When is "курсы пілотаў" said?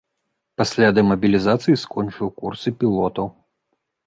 2.43-3.27